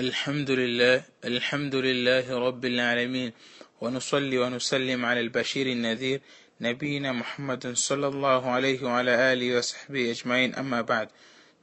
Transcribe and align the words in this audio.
الحمد 0.00 0.51
لله 0.51 1.03
الحمد 1.25 1.75
لله 1.75 2.39
رب 2.47 2.65
العالمين 2.65 3.33
ونصلي 3.81 4.37
ونسلم 4.37 5.05
على 5.05 5.19
البشير 5.19 5.67
النذير 5.67 6.21
نبينا 6.61 7.11
محمد 7.11 7.75
صلى 7.75 8.07
الله 8.07 8.49
عليه 8.49 8.83
وعلى 8.83 9.33
آله 9.33 9.57
وصحبه 9.57 10.11
أجمعين 10.11 10.55
أما 10.55 10.81
بعد 10.81 11.09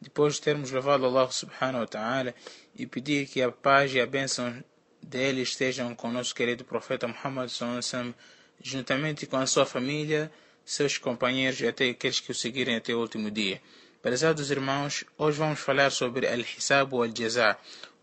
Depois 0.03 0.35
de 0.35 0.43
termos 0.43 0.71
louvado 0.71 1.07
Allah 1.07 1.31
subhanahu 1.33 1.81
wa 1.81 1.87
ta'ala 1.87 2.35
e 2.77 2.87
pedir 2.87 3.27
que 3.29 3.41
a 3.41 3.51
paz 3.51 3.95
e 3.95 4.01
a 4.01 4.07
bênção 4.07 4.63
dele 5.03 5.41
estejam 5.41 5.95
com 5.95 6.09
o 6.09 6.13
nosso 6.13 6.35
querido 6.35 6.67
profeta 6.67 7.09
Muhammad 7.09 7.49
sallallahu 7.49 8.15
juntamente 8.63 9.25
com 9.25 9.39
a 9.39 9.47
sua 9.47 9.65
família, 9.65 10.31
seus 10.67 10.99
companheiros 10.99 11.63
e 11.63 11.67
até 11.67 11.89
aqueles 11.89 12.21
que 12.21 12.31
o 12.31 12.35
seguirem 12.35 12.77
até 12.77 12.95
o 12.95 13.01
último 13.01 13.31
dia. 13.31 13.63
Prezados 14.03 14.51
irmãos, 14.51 15.03
hoje 15.17 15.39
vamos 15.39 15.61
falar 15.61 15.91
sobre 15.91 16.29
Al-Hisab 16.29 16.95
ou 16.95 17.03
Al-Jaza, 17.03 17.57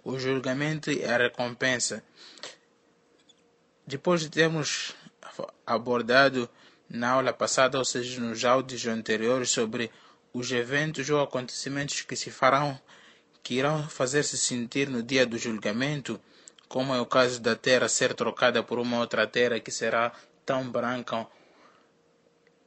o 0.05 0.19
julgamento 0.19 0.91
e 0.91 1.03
a 1.03 1.17
recompensa. 1.17 2.03
Depois 3.85 4.21
de 4.21 4.29
termos 4.29 4.95
abordado 5.65 6.47
na 6.87 7.09
aula 7.09 7.33
passada, 7.33 7.79
ou 7.79 7.83
seja, 7.83 8.21
nos 8.21 8.45
áudios 8.45 8.85
anteriores, 8.85 9.49
sobre 9.49 9.91
os 10.31 10.51
eventos 10.51 11.09
ou 11.09 11.19
acontecimentos 11.21 12.01
que 12.01 12.15
se 12.15 12.29
farão, 12.29 12.79
que 13.41 13.55
irão 13.55 13.89
fazer-se 13.89 14.37
sentir 14.37 14.87
no 14.87 15.01
dia 15.01 15.25
do 15.25 15.39
julgamento, 15.39 16.21
como 16.67 16.93
é 16.93 17.01
o 17.01 17.05
caso 17.05 17.41
da 17.41 17.55
terra 17.55 17.89
ser 17.89 18.13
trocada 18.13 18.61
por 18.61 18.77
uma 18.77 18.99
outra 18.99 19.25
terra 19.25 19.59
que 19.59 19.71
será 19.71 20.11
tão 20.45 20.69
branca, 20.69 21.27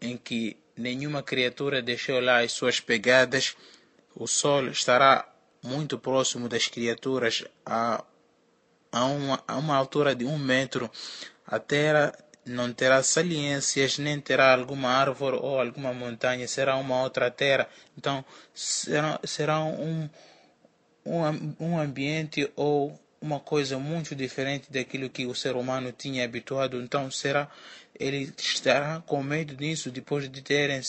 em 0.01 0.17
que 0.17 0.57
nenhuma 0.77 1.23
criatura 1.23 1.81
deixou 1.81 2.21
lá 2.21 2.41
as 2.41 2.51
suas 2.53 2.81
pegadas, 2.81 3.57
o 4.15 4.27
sol 4.27 4.67
estará 4.69 5.29
muito 5.63 5.99
próximo 5.99 6.49
das 6.49 6.67
criaturas 6.67 7.45
a, 7.65 8.05
a, 8.93 9.05
uma, 9.05 9.43
a 9.47 9.57
uma 9.57 9.77
altura 9.77 10.15
de 10.15 10.25
um 10.25 10.39
metro. 10.39 10.91
A 11.47 11.59
terra 11.59 12.13
não 12.45 12.73
terá 12.73 13.03
saliências, 13.03 13.99
nem 13.99 14.21
terá 14.21 14.55
alguma 14.55 14.89
árvore 14.91 15.37
ou 15.37 15.61
alguma 15.61 15.93
montanha, 15.93 16.49
será 16.49 16.77
uma 16.77 17.03
outra 17.03 17.31
terra. 17.31 17.69
Então, 17.97 18.25
será, 18.55 19.21
será 19.25 19.61
um, 19.61 20.09
um, 21.05 21.55
um 21.61 21.79
ambiente 21.79 22.51
ou 22.57 22.99
uma 23.21 23.41
coisa 23.41 23.79
muito 23.79 24.15
diferente 24.15 24.73
daquilo 24.73 25.11
que 25.11 25.27
o 25.27 25.35
ser 25.35 25.57
humano 25.57 25.93
tinha 25.93 26.25
habituado. 26.25 26.81
Então, 26.81 27.11
será 27.11 27.49
ele 27.99 28.33
estará 28.39 29.03
com 29.05 29.23
medo 29.23 29.57
disso 29.57 29.91
depois 29.91 30.31
de 30.31 30.41
terem 30.41 30.81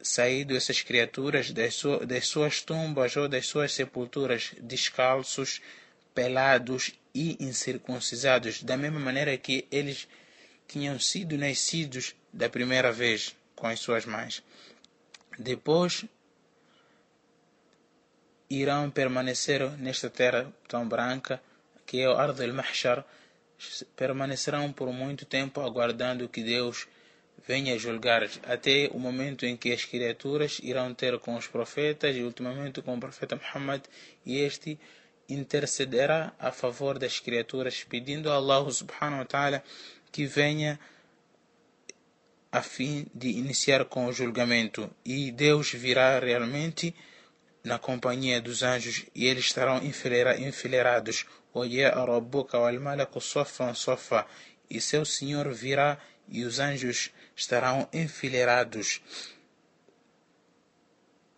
saído 0.00 0.56
essas 0.56 0.82
criaturas 0.82 1.50
das, 1.50 1.74
suas, 1.74 2.06
das 2.06 2.26
suas 2.26 2.60
tumbas 2.62 3.16
ou 3.16 3.28
das 3.28 3.46
suas 3.46 3.72
sepulturas 3.72 4.52
descalços, 4.60 5.60
pelados 6.14 6.92
e 7.14 7.36
incircuncisados, 7.40 8.62
da 8.62 8.76
mesma 8.76 9.00
maneira 9.00 9.36
que 9.36 9.66
eles 9.70 10.08
tinham 10.66 10.98
sido 10.98 11.36
nascidos 11.36 12.14
da 12.32 12.48
primeira 12.48 12.92
vez 12.92 13.34
com 13.54 13.66
as 13.66 13.80
suas 13.80 14.04
mães. 14.04 14.42
Depois 15.38 16.04
irão 18.50 18.90
permanecer 18.90 19.70
nesta 19.78 20.08
terra 20.08 20.52
tão 20.66 20.88
branca 20.88 21.42
que 21.86 22.00
é 22.00 22.08
o 22.08 22.12
Ard 22.12 22.38
al-Mahshar, 22.40 23.04
permanecerão 23.96 24.72
por 24.72 24.92
muito 24.92 25.24
tempo 25.24 25.60
aguardando 25.60 26.28
que 26.28 26.42
Deus 26.42 26.86
venha 27.46 27.78
julgar 27.78 28.28
até 28.44 28.88
o 28.92 28.98
momento 28.98 29.46
em 29.46 29.56
que 29.56 29.72
as 29.72 29.84
criaturas 29.84 30.60
irão 30.62 30.94
ter 30.94 31.18
com 31.18 31.36
os 31.36 31.46
profetas 31.46 32.16
e 32.16 32.22
ultimamente 32.22 32.82
com 32.82 32.96
o 32.96 33.00
profeta 33.00 33.36
Muhammad 33.36 33.82
e 34.24 34.38
este 34.38 34.78
intercederá 35.28 36.32
a 36.38 36.50
favor 36.50 36.98
das 36.98 37.18
criaturas 37.20 37.84
pedindo 37.84 38.30
a 38.30 38.34
Allah 38.34 38.70
subhanahu 38.70 39.18
wa 39.18 39.24
ta'ala 39.24 39.62
que 40.10 40.26
venha 40.26 40.78
a 42.50 42.62
fim 42.62 43.06
de 43.14 43.28
iniciar 43.28 43.84
com 43.84 44.06
o 44.06 44.12
julgamento. 44.12 44.90
E 45.04 45.30
Deus 45.30 45.72
virá 45.72 46.18
realmente 46.18 46.94
na 47.62 47.78
companhia 47.78 48.40
dos 48.40 48.62
anjos 48.62 49.04
e 49.14 49.26
eles 49.26 49.44
estarão 49.44 49.80
enfileirados 49.84 51.26
e 54.69 54.79
seu 54.81 55.05
Senhor 55.05 55.51
virá 55.53 55.97
e 56.27 56.43
os 56.43 56.59
anjos 56.59 57.11
estarão 57.35 57.87
enfileirados 57.93 59.01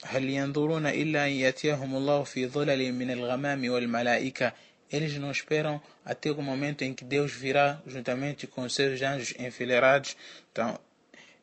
هل 0.05 0.29
ينظرون 0.29 0.85
إلا 0.87 1.25
أن 1.25 1.31
يأتيهم 1.31 1.95
الله 1.95 2.23
في 2.23 2.47
ظلل 2.47 2.93
من 2.93 3.11
الغمام 3.11 3.69
والملائكة 3.69 4.53
eles 4.91 5.17
não 5.17 5.31
esperam 5.31 5.81
até 6.05 6.31
o 6.31 6.41
momento 6.41 6.83
em 6.83 6.93
que 6.93 7.03
Deus 7.03 7.31
virá 7.31 7.81
juntamente 7.87 8.45
com 8.45 8.69
seus 8.69 9.01
anjos 9.01 9.33
enfileirados. 9.39 10.15
Então, 10.51 10.79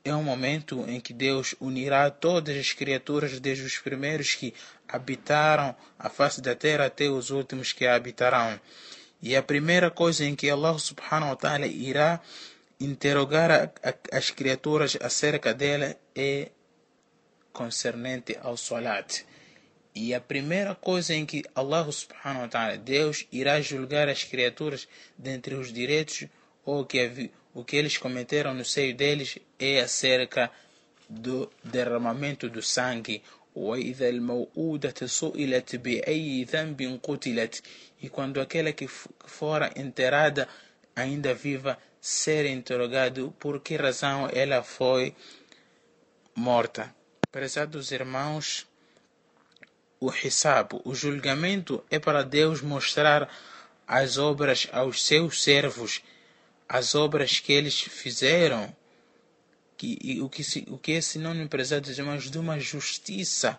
é 0.04 0.14
um 0.14 0.22
momento 0.22 0.84
em 0.88 1.00
que 1.00 1.12
Deus 1.12 1.54
unirá 1.60 2.10
todas 2.10 2.56
as 2.56 2.72
criaturas, 2.72 3.38
desde 3.40 3.64
os 3.64 3.78
primeiros 3.78 4.34
que 4.34 4.54
habitaram 4.88 5.74
a 5.98 6.08
face 6.08 6.40
da 6.40 6.54
terra 6.54 6.86
até 6.86 7.08
os 7.08 7.30
últimos 7.30 7.72
que 7.72 7.84
a 7.84 7.94
habitarão. 7.94 8.60
E 9.21 9.35
a 9.35 9.41
primeira 9.41 9.89
coisa 9.89 10.23
em 10.25 10.35
que 10.35 10.49
Allah 10.49 10.77
subhanahu 10.77 11.29
wa 11.29 11.35
ta'ala 11.35 11.67
irá 11.67 12.21
interrogar 12.79 13.51
a, 13.51 13.63
a, 13.83 14.17
as 14.17 14.29
criaturas 14.29 14.97
acerca 15.01 15.53
dela 15.53 15.95
é 16.15 16.51
concernente 17.51 18.37
ao 18.41 18.55
salat. 18.55 19.23
E 19.95 20.13
a 20.13 20.21
primeira 20.21 20.75
coisa 20.75 21.15
em 21.15 21.25
que 21.25 21.43
Allah 21.55 21.91
subhanahu 21.91 22.43
wa 22.43 22.47
ta'ala, 22.47 22.77
Deus, 22.77 23.25
irá 23.31 23.59
julgar 23.59 24.07
as 24.07 24.23
criaturas 24.23 24.87
dentre 25.17 25.55
os 25.55 25.73
direitos 25.73 26.25
ou 26.63 26.85
que, 26.85 27.31
o 27.53 27.63
que 27.63 27.75
eles 27.75 27.97
cometeram 27.97 28.53
no 28.53 28.63
seio 28.63 28.95
deles 28.95 29.39
é 29.57 29.79
acerca 29.79 30.51
do 31.09 31.49
derramamento 31.63 32.47
do 32.47 32.61
sangue. 32.61 33.23
وإذا 33.56 34.08
الموءودة 34.08 35.06
سئلت 35.06 35.76
بأي 35.76 36.44
ذنب 36.44 37.00
قتلت 37.02 37.62
e 38.02 38.08
quando 38.08 38.40
aquela 38.40 38.72
que 38.72 38.88
fora 38.88 39.70
enterrada 39.76 40.48
ainda 40.96 41.32
viva 41.34 41.78
ser 42.00 42.46
interrogado 42.46 43.32
por 43.38 43.60
que 43.60 43.76
razão 43.76 44.28
ela 44.32 44.62
foi 44.62 45.14
morta. 46.34 46.94
Prezados 47.30 47.92
irmãos, 47.92 48.66
o 50.00 50.10
hisab, 50.10 50.80
o 50.84 50.94
julgamento 50.94 51.84
é 51.88 51.98
para 51.98 52.24
Deus 52.24 52.60
mostrar 52.60 53.28
as 53.86 54.18
obras 54.18 54.68
aos 54.72 55.04
seus 55.04 55.42
servos, 55.42 56.02
as 56.68 56.94
obras 56.94 57.38
que 57.38 57.52
eles 57.52 57.80
fizeram, 57.80 58.74
que, 59.76 60.20
o, 60.20 60.28
que, 60.28 60.42
o 60.68 60.78
que 60.78 60.92
é 60.92 61.00
sinônimo, 61.00 61.48
prezados 61.48 61.98
irmãos, 61.98 62.30
de 62.30 62.38
uma 62.38 62.58
justiça. 62.60 63.58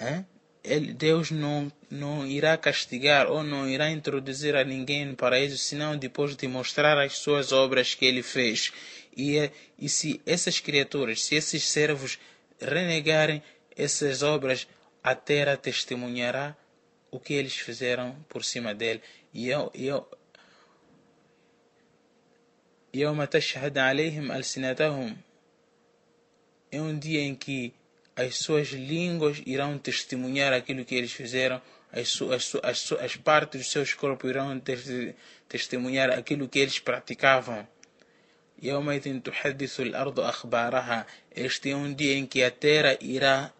Hein? 0.00 0.26
Ele, 0.62 0.92
Deus 0.92 1.30
não, 1.30 1.70
não 1.88 2.26
irá 2.26 2.56
castigar 2.56 3.30
ou 3.30 3.42
não 3.42 3.68
irá 3.68 3.90
introduzir 3.90 4.56
a 4.56 4.64
ninguém 4.64 5.04
no 5.04 5.16
paraíso, 5.16 5.56
senão 5.56 5.96
depois 5.96 6.36
de 6.36 6.46
mostrar 6.48 6.98
as 6.98 7.18
suas 7.18 7.52
obras 7.52 7.94
que 7.94 8.04
ele 8.04 8.22
fez. 8.22 8.72
E, 9.16 9.38
é, 9.38 9.52
e 9.78 9.88
se 9.88 10.20
essas 10.26 10.60
criaturas, 10.60 11.22
se 11.22 11.36
esses 11.36 11.66
servos 11.68 12.18
renegarem 12.60 13.42
essas 13.76 14.22
obras, 14.22 14.66
a 15.02 15.14
terra 15.14 15.56
testemunhará 15.56 16.56
o 17.10 17.20
que 17.20 17.32
eles 17.32 17.54
fizeram 17.54 18.16
por 18.28 18.44
cima 18.44 18.74
dele. 18.74 19.00
E 19.32 19.48
eu, 19.48 19.70
eu, 19.74 20.06
يوم 22.96 23.24
تشهد 23.24 23.78
عليهم 23.78 24.32
ألسنتهم 24.32 25.16
é 26.70 26.80
um 26.80 26.98
dia 26.98 27.20
em 27.20 27.34
que 27.34 27.72
as 28.14 28.38
suas 28.38 28.68
línguas 28.68 29.42
irão 29.46 29.78
testemunhar 29.78 30.52
aquilo 30.52 30.84
que 30.84 30.94
eles 30.94 31.12
fizeram, 31.12 31.60
as, 31.92 32.20
as, 32.22 32.54
as, 32.62 32.92
as 32.92 33.16
partes 33.16 33.60
dos 33.60 33.70
seus 33.70 33.94
corpos 33.94 34.30
irão 34.30 34.60
testemunhar 35.48 36.10
aquilo 36.10 36.48
que 36.48 36.58
eles 36.58 36.78
praticavam. 36.78 37.66
يومئذ 38.62 39.20
تحدث 39.20 39.80
الأرض 39.80 40.20
أخبارها 40.20 41.06
Este 41.36 41.70
é 41.70 41.76
um 41.76 41.92
dia 41.92 42.14
em 42.14 42.24
que 42.24 42.42
a 42.42 42.50
terra 42.50 42.96
irá 43.02 43.52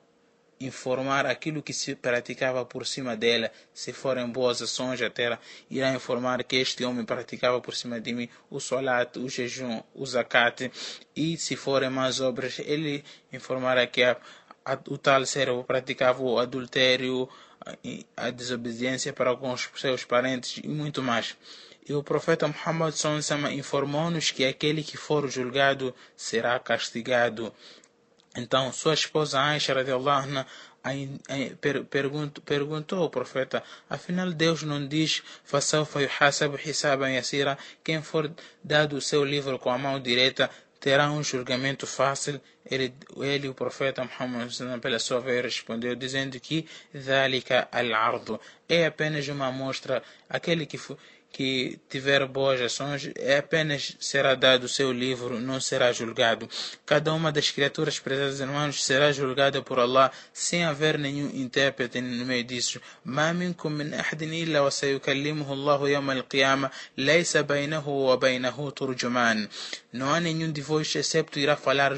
informar 0.65 1.25
aquilo 1.25 1.61
que 1.61 1.73
se 1.73 1.95
praticava 1.95 2.65
por 2.65 2.85
cima 2.85 3.15
dela. 3.15 3.51
Se 3.73 3.91
forem 3.91 4.27
boas 4.27 4.61
ações, 4.61 5.01
a 5.01 5.09
terra 5.09 5.39
irá 5.69 5.93
informar 5.93 6.43
que 6.43 6.55
este 6.57 6.83
homem 6.83 7.05
praticava 7.05 7.59
por 7.61 7.75
cima 7.75 7.99
de 7.99 8.13
mim 8.13 8.29
o 8.49 8.59
solat, 8.59 9.17
o 9.17 9.29
jejum, 9.29 9.81
o 9.93 10.05
zakat. 10.05 10.71
E 11.15 11.37
se 11.37 11.55
forem 11.55 11.89
más 11.89 12.19
obras, 12.19 12.59
ele 12.59 13.03
informará 13.31 13.85
que 13.87 14.03
a, 14.03 14.17
a, 14.65 14.77
o 14.89 14.97
tal 14.97 15.25
servo 15.25 15.63
praticava 15.63 16.21
o 16.21 16.39
adultério, 16.39 17.27
a, 17.65 18.27
a 18.27 18.29
desobediência 18.29 19.13
para 19.13 19.33
os 19.33 19.69
seus 19.77 20.03
parentes 20.03 20.61
e 20.63 20.67
muito 20.67 21.01
mais. 21.01 21.35
E 21.87 21.93
o 21.93 22.03
profeta 22.03 22.47
Muhammad 22.47 22.93
informou-nos 23.53 24.29
que 24.29 24.45
aquele 24.45 24.83
que 24.83 24.97
for 24.97 25.27
julgado 25.29 25.93
será 26.15 26.57
castigado 26.59 27.51
Então, 28.36 28.70
sua 28.72 28.94
esposa 28.94 29.40
Aisha 29.40 29.72
radiallahu 29.72 30.28
anha 30.28 30.46
perguntou, 31.90 32.44
perguntou 32.44 33.02
ao 33.02 33.10
profeta, 33.10 33.62
afinal 33.88 34.30
Deus 34.30 34.62
não 34.62 34.86
diz 34.86 35.22
فَسَوْفَ 35.44 35.96
يُحَاسَبُ 35.96 36.56
حِسَابًا 36.56 37.08
يَسِيرًا 37.08 37.56
Quem 37.82 38.02
for 38.02 38.30
dado 38.62 38.96
o 38.96 39.00
seu 39.00 39.24
livro 39.24 39.58
com 39.58 39.70
a 39.70 39.78
mão 39.78 39.98
direita 39.98 40.50
terá 40.78 41.10
um 41.10 41.22
julgamento 41.22 41.86
fácil. 41.86 42.40
Ele, 42.68 42.94
ele 43.20 43.48
o 43.48 43.54
profeta 43.54 44.04
Muhammad 44.04 44.50
pela 44.80 44.98
sua 44.98 45.20
vez 45.20 45.42
respondeu 45.44 45.94
dizendo 45.96 46.38
que 46.38 46.66
ذَلِكَ 46.94 47.68
الْعَرْضُ 47.72 48.38
é 48.68 48.86
apenas 48.86 49.26
uma 49.28 49.46
amostra, 49.46 50.02
aquele 50.28 50.66
que 50.66 50.76
foi 50.76 50.96
que 51.36 51.78
tiver 51.90 52.24
boas 52.26 52.58
ações, 52.62 53.10
é 53.14 53.36
apenas 53.36 53.94
será 54.00 54.34
dado 54.34 54.64
o 54.64 54.68
seu 54.70 54.90
livro, 54.90 55.38
não 55.38 55.60
será 55.60 55.92
julgado. 55.92 56.48
Cada 56.86 57.12
uma 57.12 57.30
das 57.30 57.50
criaturas, 57.50 57.98
prezados 57.98 58.40
irmãos, 58.40 58.82
será 58.82 59.12
julgada 59.12 59.60
por 59.60 59.78
Allah 59.78 60.10
sem 60.32 60.64
haver 60.64 60.98
nenhum 60.98 61.28
intérprete 61.34 62.00
no 62.00 62.24
meio 62.24 62.42
disso. 62.42 62.80
ما 63.04 63.34
منكم 63.34 63.72
من 63.72 63.94
أحد 63.94 64.22
إلا 64.22 64.60
وسيكلمه 64.60 65.52
الله 65.52 65.88
يوم 65.88 66.10
القيامة 66.10 66.70
ليس 66.96 67.36
بينه 67.36 67.88
وبينه 67.88 68.70
ترجمان. 68.70 69.48
Não 69.92 70.14
há 70.14 70.20
nenhum 70.20 70.50
de 70.50 70.62
vós 70.62 70.94
excepto 70.94 71.38
irá 71.38 71.54
falar 71.54 71.92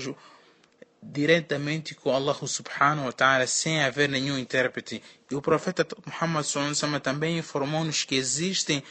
diretamente 1.00 1.94
com 1.94 2.12
Allah 2.12 2.34
subhanahu 2.34 3.06
wa 3.06 3.12
ta'ala 3.12 3.46
sem 3.46 3.84
haver 3.84 4.08
nenhum 4.08 4.37
intérprete. 4.37 5.00
E 5.31 5.34
o 5.37 5.40
profeta 5.40 5.87
Muhammad 6.05 6.44
também 7.00 7.38
informou-nos 7.38 8.02
que 8.02 8.16
existem 8.16 8.82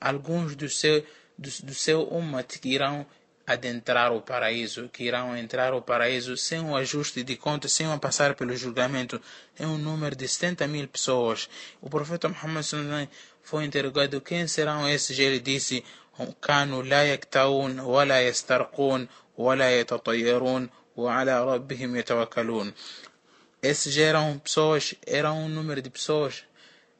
alguns 0.00 0.54
do 0.56 0.68
seu, 0.68 1.04
do, 1.38 1.50
do 1.64 1.74
seu 1.74 2.02
umat 2.08 2.58
que 2.58 2.68
irão 2.68 3.06
adentrar 3.46 4.12
o 4.12 4.20
paraíso, 4.20 4.88
que 4.88 5.04
irão 5.04 5.36
entrar 5.36 5.74
o 5.74 5.82
paraíso 5.82 6.36
sem 6.36 6.60
um 6.60 6.76
ajuste 6.76 7.22
de 7.22 7.36
contas, 7.36 7.72
sem 7.72 7.86
passar 7.98 8.34
pelo 8.34 8.56
julgamento. 8.56 9.20
É 9.58 9.66
um 9.66 9.78
número 9.78 10.14
de 10.14 10.28
70 10.28 10.66
mil 10.68 10.86
pessoas. 10.88 11.48
O 11.80 11.90
profeta 11.90 12.28
Muhammad 12.28 12.64
foi 13.42 13.64
interrogado 13.64 14.20
quem 14.20 14.46
serão 14.46 14.88
esses. 14.88 15.18
Ele 15.18 15.40
disse: 15.40 15.84
كانوا 16.42 16.82
لا 16.82 17.12
يكتوون 17.12 17.80
ولا 17.80 18.28
يسترقون 18.28 19.08
ولا 19.36 19.80
يتطيرون 19.80 20.70
وعلى 20.96 21.44
ربهم 21.44 21.96
يتوكلون. 21.96 22.74
Esses 23.62 23.96
eram 23.96 24.38
pessoas, 24.38 24.94
eram 25.06 25.44
um 25.44 25.48
número 25.48 25.80
de 25.80 25.88
pessoas 25.88 26.44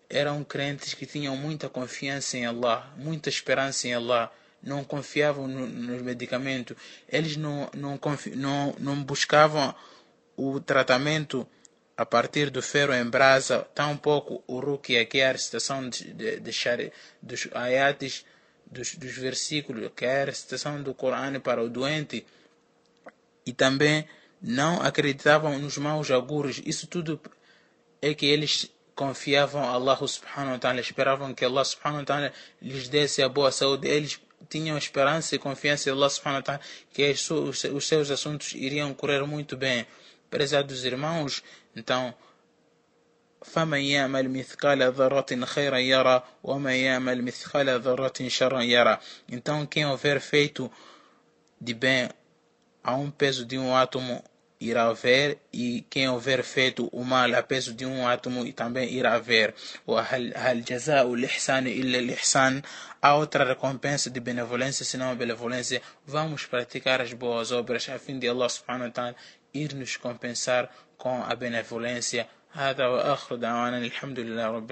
eram 0.10 0.44
crentes 0.44 0.94
que 0.94 1.06
tinham 1.06 1.36
muita 1.36 1.70
confiança 1.70 2.38
em 2.38 2.46
Allah, 2.46 2.94
muita 2.98 3.30
esperança 3.30 3.88
em 3.88 3.94
Allah, 3.94 4.32
não 4.62 4.84
confiavam 4.84 5.48
no, 5.48 5.68
nos 5.68 6.02
medicamentos, 6.02 6.76
eles 7.08 7.38
não, 7.38 7.70
não, 7.76 8.00
não, 8.36 8.76
não 8.80 9.04
buscavam 9.04 9.74
o 10.36 10.60
tratamento 10.60 11.48
a 11.96 12.06
partir 12.06 12.50
do 12.50 12.62
ferro 12.62 12.94
em 12.94 13.10
brasa, 13.10 13.68
tampouco 13.74 14.44
o 14.46 14.60
ruqya, 14.60 15.06
que 15.06 15.20
é 15.20 15.30
a 15.30 15.32
recitação 15.32 15.90
de, 15.90 16.14
de, 16.14 16.40
de, 16.40 16.92
dos 17.22 17.48
ayates, 17.54 18.24
dos, 18.66 18.96
dos 18.96 19.14
versículos, 19.14 19.90
que 19.96 20.06
é 20.06 20.22
a 20.22 20.26
recitação 20.26 20.82
do 20.82 20.94
Corão 20.94 21.40
para 21.40 21.64
o 21.64 21.70
doente, 21.70 22.26
e 23.46 23.52
também 23.52 24.08
não 24.40 24.82
acreditavam 24.82 25.58
nos 25.58 25.78
maus 25.78 26.12
augúrios. 26.12 26.62
Isso 26.66 26.86
tudo 26.86 27.20
é 28.02 28.14
que 28.14 28.28
eles 28.28 28.70
confiavam 28.97 29.63
a 29.65 29.71
Allah 29.71 29.99
subhanahu 30.07 30.53
wa 30.53 30.59
ta'ala, 30.59 30.81
esperavam 30.81 31.35
que 31.35 31.45
Allah 31.45 31.65
subhanahu 31.65 32.01
wa 32.01 32.05
ta'ala 32.05 32.33
lhes 32.61 32.89
desse 32.89 33.23
a 33.23 33.29
boa 33.29 33.51
saúde, 33.51 33.89
eles 33.89 34.21
tinham 34.49 34.77
esperança 34.77 35.35
e 35.35 35.39
confiança 35.39 35.89
em 35.89 35.93
Allah 35.93 36.11
subhanahu 36.11 36.39
wa 36.39 36.43
ta'ala 36.43 36.61
que 36.93 37.11
os 37.73 37.87
seus 37.87 38.11
assuntos 38.11 38.53
iriam 38.55 38.93
correr 38.95 39.25
muito 39.27 39.57
bem. 39.57 39.87
Prezados 40.31 40.85
irmãos, 40.85 41.43
então, 41.77 42.15
فمن 43.45 43.81
يعمل 43.81 44.31
مثقال 44.31 44.93
ذرة 44.93 45.45
خيرا 45.45 45.79
يرى 45.79 46.23
ومن 46.45 46.73
يعمل 46.73 47.23
مثقال 47.23 47.81
ذرة 47.81 48.29
شرا 48.29 48.63
يرى 48.63 48.99
então 49.29 49.67
quem 49.67 49.85
houver 49.85 50.21
feito 50.21 50.71
de 51.61 51.75
bem 51.75 52.09
a 52.83 52.95
um 52.95 53.11
peso 53.11 53.45
de 53.45 53.59
um 53.59 53.75
átomo 53.75 54.23
irá 54.61 54.93
ver 54.93 55.39
e 55.53 55.85
quem 55.91 56.09
houver 56.09 56.43
feito 56.45 56.89
o 56.93 57.05
mal 57.05 57.35
a 57.35 57.43
peso 57.43 57.75
de 57.75 57.85
um 57.85 58.07
átomo 58.07 58.51
também 58.53 58.93
irá 58.93 59.19
ver. 59.19 59.55
هل 60.37 60.65
جزاء 60.65 61.15
الإحسان 61.15 61.67
إلا 61.67 61.99
الإحسان 61.99 62.63
Há 63.03 63.17
outra 63.17 63.45
recompensa 63.45 64.09
de 64.09 64.21
benevolência 64.21 64.85
senão 64.85 65.11
a 65.11 65.15
benevolência. 65.17 65.83
Vamos 66.07 66.47
praticar 66.47 67.01
as 67.01 67.13
boas 67.13 67.51
obras 67.51 67.89
a 67.89 67.99
fim 67.99 68.17
de 68.17 68.29
Allah 68.29 68.49
subhanahu 68.49 68.87
wa 68.87 68.91
ta'ala 68.93 69.17
ir 69.53 69.75
nos 69.75 69.97
compensar 69.97 70.71
com 70.97 71.21
a 71.25 71.35
benevolência. 71.35 72.29
هذا 72.55 72.87
وآخر 72.87 73.37
دعوانا 73.37 73.79
الحمد 73.79 74.19
لله 74.21 74.47
رب 74.47 74.71